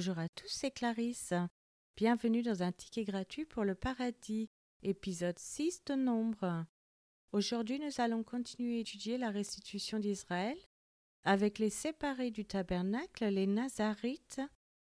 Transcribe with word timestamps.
Bonjour 0.00 0.18
à 0.18 0.30
tous, 0.30 0.48
c'est 0.48 0.70
Clarisse. 0.70 1.34
Bienvenue 1.94 2.40
dans 2.40 2.62
un 2.62 2.72
ticket 2.72 3.04
gratuit 3.04 3.44
pour 3.44 3.64
le 3.64 3.74
paradis, 3.74 4.48
épisode 4.82 5.38
6 5.38 5.82
de 5.84 5.94
Nombre. 5.94 6.64
Aujourd'hui, 7.32 7.78
nous 7.78 8.00
allons 8.00 8.22
continuer 8.22 8.78
à 8.78 8.80
étudier 8.80 9.18
la 9.18 9.28
restitution 9.28 9.98
d'Israël 9.98 10.56
avec 11.24 11.58
les 11.58 11.68
séparés 11.68 12.30
du 12.30 12.46
tabernacle, 12.46 13.26
les 13.26 13.46
Nazarites 13.46 14.40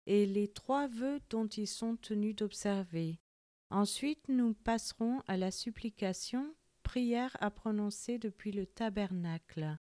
et 0.07 0.25
les 0.25 0.49
trois 0.49 0.89
vœux 0.89 1.21
dont 1.29 1.49
ils 1.49 1.69
sont 1.69 1.97
tenus 1.97 2.35
d'observer. 2.35 3.21
Ensuite, 3.69 4.27
nous 4.31 4.55
passerons 4.55 5.21
à 5.27 5.37
la 5.37 5.51
supplication, 5.51 6.55
prière 6.83 7.37
à 7.41 7.51
prononcer 7.51 8.17
depuis 8.17 8.53
le 8.53 8.65
tabernacle. 8.65 9.77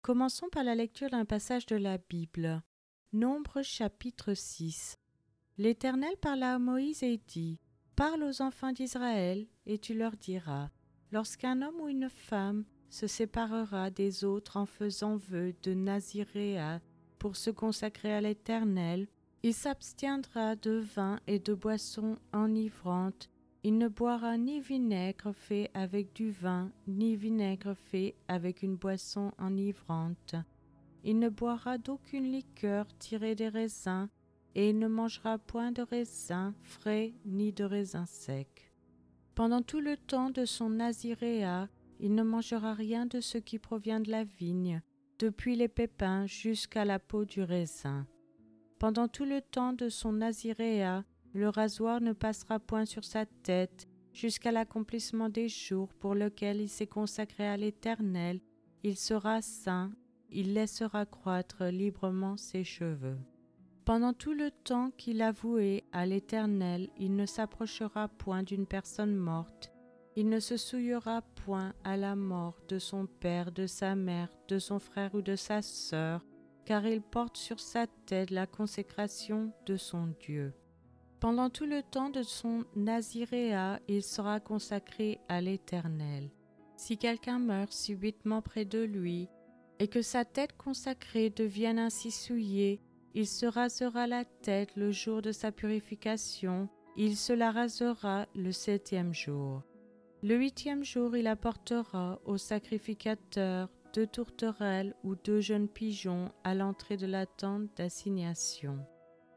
Commençons 0.00 0.48
par 0.48 0.64
la 0.64 0.74
lecture 0.74 1.10
d'un 1.10 1.26
passage 1.26 1.66
de 1.66 1.76
la 1.76 1.98
Bible. 1.98 2.62
Nombre 3.14 3.62
chapitre 3.62 4.34
6. 4.34 4.98
L'Éternel 5.56 6.16
parla 6.20 6.56
à 6.56 6.58
Moïse 6.58 7.04
et 7.04 7.20
dit 7.28 7.60
Parle 7.94 8.24
aux 8.24 8.42
enfants 8.42 8.72
d'Israël, 8.72 9.46
et 9.66 9.78
tu 9.78 9.94
leur 9.94 10.16
diras 10.16 10.70
Lorsqu'un 11.12 11.62
homme 11.62 11.80
ou 11.80 11.86
une 11.86 12.10
femme 12.10 12.64
se 12.90 13.06
séparera 13.06 13.90
des 13.90 14.24
autres 14.24 14.56
en 14.56 14.66
faisant 14.66 15.16
vœu 15.16 15.54
de 15.62 15.74
Naziréa 15.74 16.80
pour 17.20 17.36
se 17.36 17.50
consacrer 17.50 18.12
à 18.12 18.20
l'Éternel, 18.20 19.06
il 19.44 19.54
s'abstiendra 19.54 20.56
de 20.56 20.82
vin 20.96 21.20
et 21.28 21.38
de 21.38 21.54
boissons 21.54 22.18
enivrantes 22.32 23.30
il 23.66 23.78
ne 23.78 23.88
boira 23.88 24.36
ni 24.36 24.60
vinaigre 24.60 25.32
fait 25.32 25.70
avec 25.72 26.12
du 26.12 26.30
vin, 26.30 26.70
ni 26.86 27.16
vinaigre 27.16 27.74
fait 27.74 28.14
avec 28.28 28.62
une 28.62 28.76
boisson 28.76 29.32
enivrante. 29.38 30.34
Il 31.04 31.18
ne 31.18 31.28
boira 31.28 31.76
d'aucune 31.76 32.32
liqueur 32.32 32.86
tirée 32.98 33.34
des 33.34 33.48
raisins, 33.48 34.08
et 34.54 34.70
il 34.70 34.78
ne 34.78 34.88
mangera 34.88 35.38
point 35.38 35.70
de 35.70 35.82
raisins 35.82 36.54
frais 36.62 37.12
ni 37.26 37.52
de 37.52 37.64
raisins 37.64 38.06
secs. 38.06 38.72
Pendant 39.34 39.62
tout 39.62 39.80
le 39.80 39.96
temps 39.96 40.30
de 40.30 40.44
son 40.44 40.70
naziréa, 40.70 41.68
il 42.00 42.14
ne 42.14 42.22
mangera 42.22 42.72
rien 42.72 43.04
de 43.04 43.20
ce 43.20 43.36
qui 43.36 43.58
provient 43.58 44.00
de 44.00 44.10
la 44.10 44.24
vigne, 44.24 44.80
depuis 45.18 45.56
les 45.56 45.68
pépins 45.68 46.26
jusqu'à 46.26 46.84
la 46.84 46.98
peau 46.98 47.24
du 47.24 47.42
raisin. 47.42 48.06
Pendant 48.78 49.08
tout 49.08 49.24
le 49.24 49.42
temps 49.42 49.72
de 49.72 49.88
son 49.88 50.12
naziréa, 50.12 51.04
le 51.34 51.48
rasoir 51.48 52.00
ne 52.00 52.12
passera 52.12 52.60
point 52.60 52.84
sur 52.86 53.04
sa 53.04 53.26
tête 53.26 53.88
jusqu'à 54.12 54.52
l'accomplissement 54.52 55.28
des 55.28 55.48
jours 55.48 55.92
pour 55.94 56.14
lesquels 56.14 56.60
il 56.60 56.68
s'est 56.68 56.86
consacré 56.86 57.46
à 57.46 57.56
l'Éternel, 57.56 58.40
il 58.84 58.96
sera 58.96 59.42
saint, 59.42 59.90
il 60.34 60.52
laissera 60.52 61.06
croître 61.06 61.64
librement 61.64 62.36
ses 62.36 62.64
cheveux. 62.64 63.16
Pendant 63.84 64.12
tout 64.12 64.34
le 64.34 64.50
temps 64.50 64.90
qu'il 64.96 65.22
a 65.22 65.32
voué 65.32 65.84
à 65.92 66.04
l'Éternel, 66.06 66.90
il 66.98 67.16
ne 67.16 67.26
s'approchera 67.26 68.08
point 68.08 68.42
d'une 68.42 68.66
personne 68.66 69.14
morte, 69.14 69.74
il 70.16 70.28
ne 70.28 70.38
se 70.38 70.56
souillera 70.56 71.22
point 71.44 71.72
à 71.82 71.96
la 71.96 72.14
mort 72.14 72.60
de 72.68 72.78
son 72.78 73.06
père, 73.06 73.50
de 73.50 73.66
sa 73.66 73.96
mère, 73.96 74.28
de 74.48 74.58
son 74.58 74.78
frère 74.78 75.14
ou 75.14 75.22
de 75.22 75.34
sa 75.34 75.60
sœur, 75.60 76.24
car 76.64 76.86
il 76.86 77.02
porte 77.02 77.36
sur 77.36 77.58
sa 77.58 77.86
tête 78.06 78.30
la 78.30 78.46
consécration 78.46 79.52
de 79.66 79.76
son 79.76 80.14
Dieu. 80.20 80.54
Pendant 81.18 81.50
tout 81.50 81.66
le 81.66 81.82
temps 81.82 82.10
de 82.10 82.22
son 82.22 82.64
naziréa, 82.76 83.80
il 83.88 84.02
sera 84.02 84.40
consacré 84.40 85.20
à 85.28 85.40
l'Éternel. 85.40 86.30
Si 86.76 86.96
quelqu'un 86.96 87.38
meurt 87.38 87.72
subitement 87.72 88.40
près 88.40 88.64
de 88.64 88.82
lui, 88.82 89.28
et 89.78 89.88
que 89.88 90.02
sa 90.02 90.24
tête 90.24 90.56
consacrée 90.56 91.30
devienne 91.30 91.78
ainsi 91.78 92.10
souillée, 92.10 92.80
il 93.14 93.26
se 93.26 93.46
rasera 93.46 94.06
la 94.06 94.24
tête 94.24 94.76
le 94.76 94.90
jour 94.90 95.22
de 95.22 95.32
sa 95.32 95.52
purification, 95.52 96.68
il 96.96 97.16
se 97.16 97.32
la 97.32 97.50
rasera 97.50 98.26
le 98.34 98.52
septième 98.52 99.14
jour. 99.14 99.62
Le 100.22 100.36
huitième 100.36 100.84
jour, 100.84 101.16
il 101.16 101.26
apportera 101.26 102.20
au 102.24 102.38
sacrificateur 102.38 103.68
deux 103.92 104.06
tourterelles 104.06 104.94
ou 105.04 105.14
deux 105.14 105.40
jeunes 105.40 105.68
pigeons 105.68 106.32
à 106.44 106.54
l'entrée 106.54 106.96
de 106.96 107.06
la 107.06 107.26
tente 107.26 107.68
d'assignation 107.76 108.78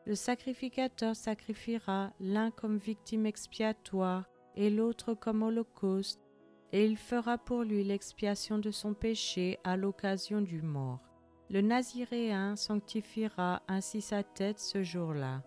le 0.07 0.15
sacrificateur 0.15 1.17
sacrifiera 1.17 2.13
l'un 2.21 2.49
comme 2.49 2.77
victime 2.77 3.25
expiatoire 3.25 4.23
et 4.55 4.69
l'autre 4.69 5.13
comme 5.13 5.43
holocauste, 5.43 6.21
et 6.73 6.85
il 6.85 6.97
fera 6.97 7.37
pour 7.37 7.63
lui 7.63 7.83
l'expiation 7.83 8.57
de 8.57 8.71
son 8.71 8.93
péché 8.93 9.59
à 9.63 9.77
l'occasion 9.77 10.41
du 10.41 10.61
mort. 10.61 10.99
Le 11.49 11.61
Naziréen 11.61 12.55
sanctifiera 12.55 13.61
ainsi 13.67 14.01
sa 14.01 14.23
tête 14.23 14.59
ce 14.59 14.83
jour-là. 14.83 15.43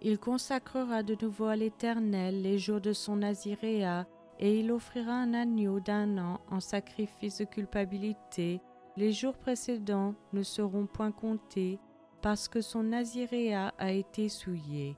Il 0.00 0.18
consacrera 0.18 1.02
de 1.02 1.16
nouveau 1.20 1.46
à 1.46 1.56
l'Éternel 1.56 2.42
les 2.42 2.58
jours 2.58 2.80
de 2.80 2.92
son 2.92 3.16
Naziréa, 3.16 4.06
et 4.38 4.58
il 4.58 4.72
offrira 4.72 5.12
un 5.12 5.34
agneau 5.34 5.78
d'un 5.78 6.18
an 6.18 6.40
en 6.50 6.60
sacrifice 6.60 7.38
de 7.38 7.44
culpabilité. 7.44 8.60
Les 8.96 9.12
jours 9.12 9.36
précédents 9.36 10.14
ne 10.32 10.42
seront 10.42 10.86
point 10.86 11.12
comptés, 11.12 11.78
parce 12.22 12.48
que 12.48 12.60
son 12.60 12.84
naziréa 12.84 13.74
a 13.78 13.92
été 13.92 14.28
souillé. 14.28 14.96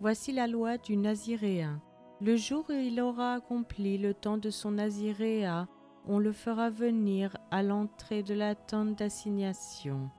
Voici 0.00 0.32
la 0.32 0.46
loi 0.46 0.76
du 0.76 0.96
naziréen. 0.96 1.80
Le 2.20 2.36
jour 2.36 2.64
où 2.68 2.72
il 2.72 3.00
aura 3.00 3.34
accompli 3.34 3.98
le 3.98 4.14
temps 4.14 4.38
de 4.38 4.50
son 4.50 4.72
naziréa, 4.72 5.68
on 6.06 6.18
le 6.18 6.32
fera 6.32 6.70
venir 6.70 7.36
à 7.50 7.62
l'entrée 7.62 8.22
de 8.22 8.34
la 8.34 8.54
tente 8.54 8.96
d'assignation. 8.96 10.10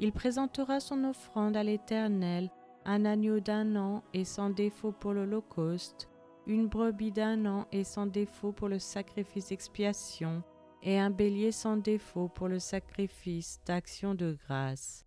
Il 0.00 0.12
présentera 0.12 0.80
son 0.80 1.04
offrande 1.04 1.56
à 1.56 1.62
l'Éternel, 1.62 2.50
un 2.84 3.04
agneau 3.04 3.40
d'un 3.40 3.76
an 3.76 4.02
et 4.12 4.24
sans 4.24 4.50
défaut 4.50 4.92
pour 4.92 5.12
l'Holocauste, 5.12 6.08
une 6.46 6.68
brebis 6.68 7.12
d'un 7.12 7.46
an 7.46 7.66
et 7.72 7.84
sans 7.84 8.06
défaut 8.06 8.52
pour 8.52 8.68
le 8.68 8.78
sacrifice 8.78 9.48
d'expiation, 9.48 10.42
et 10.82 10.98
un 10.98 11.10
bélier 11.10 11.52
sans 11.52 11.76
défaut 11.76 12.28
pour 12.28 12.48
le 12.48 12.58
sacrifice 12.58 13.60
d'action 13.66 14.14
de 14.14 14.36
grâce 14.46 15.06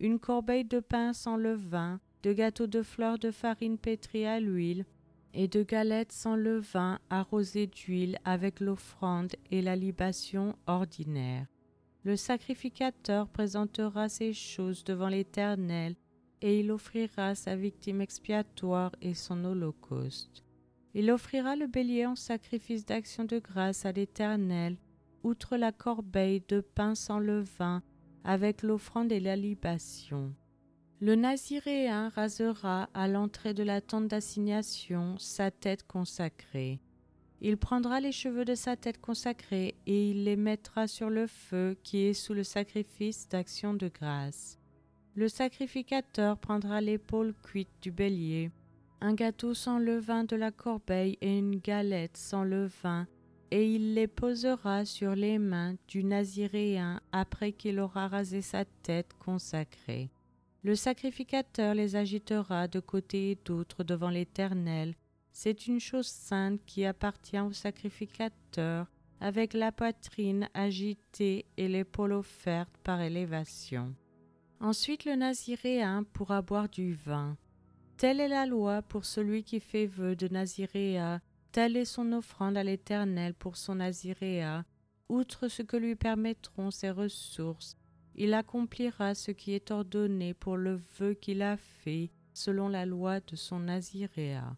une 0.00 0.18
corbeille 0.18 0.64
de 0.64 0.80
pain 0.80 1.12
sans 1.12 1.36
levain, 1.36 2.00
de 2.22 2.32
gâteaux 2.32 2.66
de 2.66 2.82
fleurs 2.82 3.18
de 3.18 3.30
farine 3.30 3.78
pétrie 3.78 4.26
à 4.26 4.38
l'huile, 4.40 4.84
et 5.34 5.48
de 5.48 5.62
galettes 5.62 6.12
sans 6.12 6.36
levain 6.36 6.98
arrosées 7.10 7.66
d'huile 7.66 8.18
avec 8.24 8.60
l'offrande 8.60 9.32
et 9.50 9.62
la 9.62 9.76
libation 9.76 10.56
ordinaire. 10.66 11.46
Le 12.04 12.16
sacrificateur 12.16 13.28
présentera 13.28 14.08
ces 14.08 14.32
choses 14.32 14.84
devant 14.84 15.08
l'Éternel, 15.08 15.96
et 16.40 16.60
il 16.60 16.70
offrira 16.70 17.34
sa 17.34 17.56
victime 17.56 18.00
expiatoire 18.00 18.92
et 19.02 19.14
son 19.14 19.44
holocauste. 19.44 20.44
Il 20.94 21.10
offrira 21.10 21.56
le 21.56 21.66
bélier 21.66 22.06
en 22.06 22.16
sacrifice 22.16 22.86
d'action 22.86 23.24
de 23.24 23.38
grâce 23.38 23.84
à 23.84 23.92
l'Éternel, 23.92 24.78
outre 25.22 25.56
la 25.56 25.72
corbeille 25.72 26.42
de 26.48 26.60
pain 26.60 26.94
sans 26.94 27.18
levain 27.18 27.82
avec 28.24 28.62
l'offrande 28.62 29.12
et 29.12 29.20
la 29.20 29.36
libation. 29.36 30.32
Le 31.00 31.14
Naziréen 31.14 32.08
rasera 32.08 32.88
à 32.92 33.06
l'entrée 33.06 33.54
de 33.54 33.62
la 33.62 33.80
tente 33.80 34.08
d'assignation 34.08 35.16
sa 35.18 35.52
tête 35.52 35.86
consacrée. 35.86 36.80
Il 37.40 37.56
prendra 37.56 38.00
les 38.00 38.10
cheveux 38.10 38.44
de 38.44 38.56
sa 38.56 38.74
tête 38.74 39.00
consacrée 39.00 39.76
et 39.86 40.10
il 40.10 40.24
les 40.24 40.34
mettra 40.34 40.88
sur 40.88 41.08
le 41.08 41.28
feu 41.28 41.76
qui 41.84 41.98
est 41.98 42.14
sous 42.14 42.34
le 42.34 42.42
sacrifice 42.42 43.28
d'action 43.28 43.74
de 43.74 43.86
grâce. 43.88 44.58
Le 45.14 45.28
sacrificateur 45.28 46.36
prendra 46.36 46.80
l'épaule 46.80 47.32
cuite 47.44 47.70
du 47.80 47.92
bélier, 47.92 48.50
un 49.00 49.14
gâteau 49.14 49.54
sans 49.54 49.78
levain 49.78 50.24
de 50.24 50.34
la 50.34 50.50
corbeille 50.50 51.16
et 51.20 51.38
une 51.38 51.60
galette 51.60 52.16
sans 52.16 52.42
levain 52.42 53.06
et 53.50 53.72
il 53.72 53.94
les 53.94 54.08
posera 54.08 54.84
sur 54.84 55.14
les 55.14 55.38
mains 55.38 55.74
du 55.86 56.04
Naziréen 56.04 57.00
après 57.12 57.52
qu'il 57.52 57.80
aura 57.80 58.08
rasé 58.08 58.42
sa 58.42 58.64
tête 58.64 59.14
consacrée. 59.18 60.10
Le 60.68 60.74
sacrificateur 60.74 61.72
les 61.74 61.96
agitera 61.96 62.68
de 62.68 62.78
côté 62.78 63.30
et 63.30 63.38
d'autre 63.42 63.84
devant 63.84 64.10
l'Éternel. 64.10 64.96
C'est 65.32 65.66
une 65.66 65.80
chose 65.80 66.08
sainte 66.08 66.60
qui 66.66 66.84
appartient 66.84 67.40
au 67.40 67.54
sacrificateur, 67.54 68.86
avec 69.18 69.54
la 69.54 69.72
poitrine 69.72 70.50
agitée 70.52 71.46
et 71.56 71.68
l'épaule 71.68 72.12
offerte 72.12 72.76
par 72.84 73.00
élévation. 73.00 73.94
Ensuite 74.60 75.06
le 75.06 75.14
Naziréen 75.14 76.04
pourra 76.12 76.42
boire 76.42 76.68
du 76.68 76.92
vin. 76.92 77.38
Telle 77.96 78.20
est 78.20 78.28
la 78.28 78.44
loi 78.44 78.82
pour 78.82 79.06
celui 79.06 79.44
qui 79.44 79.60
fait 79.60 79.86
vœu 79.86 80.16
de 80.16 80.28
Naziréa 80.28 81.22
Telle 81.50 81.78
est 81.78 81.86
son 81.86 82.12
offrande 82.12 82.58
à 82.58 82.62
l'Éternel 82.62 83.32
pour 83.32 83.56
son 83.56 83.76
Naziréa, 83.76 84.66
outre 85.08 85.48
ce 85.48 85.62
que 85.62 85.78
lui 85.78 85.96
permettront 85.96 86.70
ses 86.70 86.90
ressources. 86.90 87.74
Il 88.20 88.34
accomplira 88.34 89.14
ce 89.14 89.30
qui 89.30 89.52
est 89.52 89.70
ordonné 89.70 90.34
pour 90.34 90.56
le 90.56 90.80
vœu 90.98 91.14
qu'il 91.14 91.40
a 91.40 91.56
fait, 91.56 92.10
selon 92.34 92.68
la 92.68 92.84
loi 92.84 93.20
de 93.20 93.36
son 93.36 93.60
Naziréa. 93.60 94.56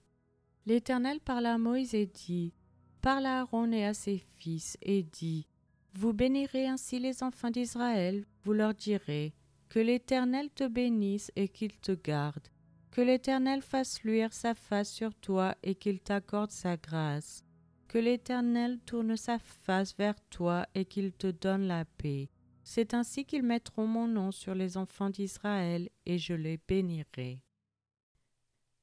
L'Éternel 0.64 1.20
parla 1.20 1.54
à 1.54 1.58
Moïse 1.58 1.94
et 1.94 2.06
dit 2.06 2.54
Parle 3.02 3.26
à 3.26 3.40
Aaron 3.40 3.70
et 3.72 3.84
à 3.84 3.92
ses 3.92 4.16
fils, 4.16 4.78
et 4.80 5.02
dit 5.02 5.46
Vous 5.92 6.14
bénirez 6.14 6.68
ainsi 6.68 6.98
les 6.98 7.22
enfants 7.22 7.50
d'Israël, 7.50 8.24
vous 8.44 8.54
leur 8.54 8.72
direz 8.72 9.34
Que 9.68 9.78
l'Éternel 9.78 10.48
te 10.48 10.66
bénisse 10.66 11.30
et 11.36 11.48
qu'il 11.48 11.76
te 11.80 11.92
garde 11.92 12.48
Que 12.90 13.02
l'Éternel 13.02 13.60
fasse 13.60 14.02
luire 14.04 14.32
sa 14.32 14.54
face 14.54 14.90
sur 14.90 15.14
toi 15.16 15.54
et 15.62 15.74
qu'il 15.74 16.00
t'accorde 16.00 16.50
sa 16.50 16.78
grâce. 16.78 17.44
Que 17.88 17.98
l'Éternel 17.98 18.78
tourne 18.86 19.18
sa 19.18 19.38
face 19.38 19.94
vers 19.98 20.18
toi 20.30 20.66
et 20.74 20.86
qu'il 20.86 21.12
te 21.12 21.26
donne 21.26 21.66
la 21.66 21.84
paix. 21.84 22.30
C'est 22.72 22.94
ainsi 22.94 23.24
qu'ils 23.24 23.42
mettront 23.42 23.88
mon 23.88 24.06
nom 24.06 24.30
sur 24.30 24.54
les 24.54 24.76
enfants 24.76 25.10
d'Israël 25.10 25.88
et 26.06 26.18
je 26.18 26.34
les 26.34 26.56
bénirai. 26.56 27.40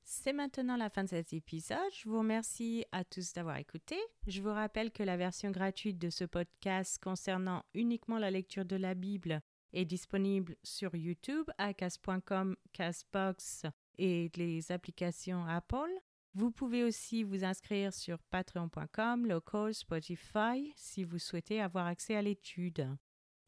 C'est 0.04 0.34
maintenant 0.34 0.75
la 0.75 0.89
fin 0.89 1.06
de 1.06 1.10
cet 1.10 1.31
épisode. 1.31 1.94
Je 1.94 2.10
vous 2.10 2.18
remercie 2.18 2.84
à 2.92 3.06
tous 3.06 3.31
d'avoir 3.31 3.56
écouté. 3.56 3.95
Je 4.28 4.42
vous 4.42 4.51
rappelle 4.51 4.92
que 4.92 5.04
la 5.04 5.16
version 5.16 5.51
gratuite 5.51 5.98
de 5.98 6.10
ce 6.10 6.25
podcast 6.25 7.01
concernant 7.01 7.63
uniquement 7.74 8.19
la 8.19 8.30
lecture 8.30 8.66
de 8.66 8.75
la 8.75 8.94
Bible 8.94 9.42
est 9.72 9.86
disponible 9.86 10.57
sur 10.63 10.94
YouTube 10.94 11.50
à 11.57 11.74
cas.com, 11.74 12.57
Casbox 12.74 13.68
et 13.98 14.30
les 14.36 14.69
applications 14.69 15.45
Apple. 15.45 15.98
Vous 16.33 16.51
pouvez 16.51 16.83
aussi 16.83 17.24
vous 17.24 17.45
inscrire 17.45 17.94
sur 17.94 18.22
patreon.com, 18.31 19.25
local, 19.25 19.74
Spotify 19.74 20.74
si 20.75 21.06
vous 21.06 21.19
souhaitez 21.19 21.62
avoir 21.62 21.86
accès 21.86 22.18
à 22.18 22.22
l'étude. 22.22 22.98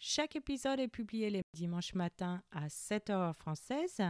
Chaque 0.02 0.38
épisode 0.38 0.80
est 0.80 0.88
publié 0.88 1.30
les 1.30 1.42
dimanches 1.54 1.94
matins 1.94 2.42
à 2.52 2.68
7h 2.68 3.34
française. 3.34 4.02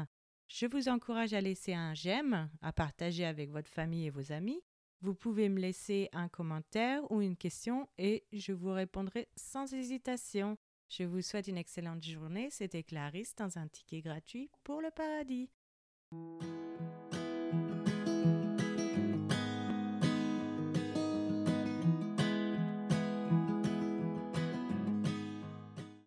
Je 0.48 0.68
vous 0.68 0.88
encourage 0.88 1.34
à 1.34 1.42
laisser 1.42 1.74
un 1.74 1.96
j'aime, 1.96 2.48
à 2.62 2.72
partager 2.72 3.26
avec 3.26 3.50
votre 3.50 3.72
famille 3.72 4.06
et 4.06 4.12
vos 4.12 4.32
amis. 4.32 4.62
Vous 5.02 5.16
pouvez 5.16 5.50
me 5.50 5.60
laisser 5.60 6.08
un 6.14 6.30
commentaire 6.30 7.12
ou 7.12 7.22
une 7.22 7.36
question 7.36 7.90
et 7.98 8.24
je 8.32 8.52
vous 8.52 8.72
répondrai 8.72 9.30
sans 9.36 9.74
hésitation. 9.74 10.58
Je 10.90 11.06
vous 11.06 11.24
souhaite 11.24 11.48
une 11.48 11.58
excellente 11.58 12.04
journée. 12.04 12.50
C'était 12.52 12.84
Clarisse 12.84 13.34
dans 13.36 13.58
un 13.58 13.68
ticket 13.68 14.02
gratuit 14.02 14.52
pour 14.64 14.82
le 14.82 14.92
paradis. 14.92 15.50